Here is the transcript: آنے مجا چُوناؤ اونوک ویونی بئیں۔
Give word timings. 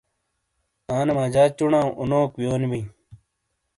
آنے 0.95 1.13
مجا 1.17 1.43
چُوناؤ 1.57 1.89
اونوک 1.99 2.31
ویونی 2.39 2.67
بئیں۔ 2.71 2.87